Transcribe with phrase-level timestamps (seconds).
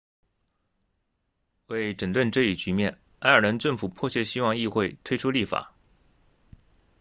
[1.67, 5.75] 为整顿这一局面爱尔兰政府迫切希望议会推出立法